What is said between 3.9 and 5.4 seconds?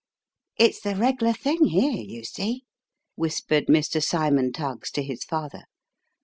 Cymon Tuggs to his